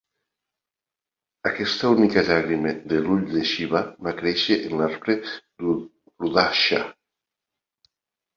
Aquesta 1.49 1.91
única 1.95 2.23
llàgrima 2.29 2.73
de 2.93 3.01
l'ull 3.03 3.21
de 3.33 3.43
Shiva 3.51 3.83
va 4.09 4.15
créixer 4.23 4.59
en 4.71 4.75
l'arbre 4.81 5.17
rudraksha. 5.67 6.83